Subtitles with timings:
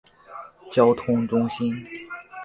[0.71, 1.75] 交通中心。